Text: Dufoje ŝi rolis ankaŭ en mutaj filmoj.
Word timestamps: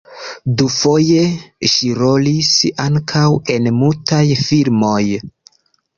Dufoje 0.59 1.19
ŝi 1.73 1.91
rolis 2.01 2.49
ankaŭ 2.87 3.27
en 3.57 3.71
mutaj 3.83 4.25
filmoj. 4.45 4.99